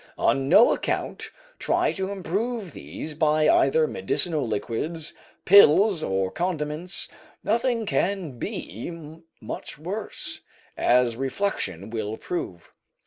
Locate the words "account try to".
0.73-2.09